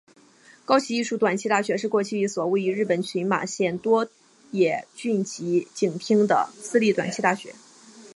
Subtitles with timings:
[0.65, 4.09] 高崎艺术短期大学是过去一所位于日本群马县多
[4.49, 7.53] 野郡吉井町的私立短期大学。